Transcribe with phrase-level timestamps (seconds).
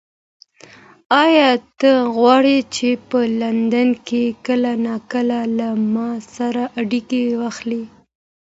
[1.23, 1.49] ایا
[1.79, 7.81] ته غواړې چې په لندن کې کله ناکله له ما سره اړیکه ونیسې؟